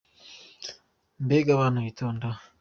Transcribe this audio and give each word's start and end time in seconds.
Mbega 1.25 1.49
abana 1.53 1.77
bitonda! 1.87 2.27